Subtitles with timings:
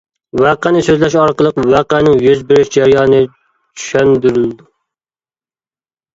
[0.43, 4.69] ۋەقەنى سۆزلەش ئارقىلىق ۋەقەنىڭ يۈز بېرىش جەريانى چۈشەندۈرۈلىدۇ.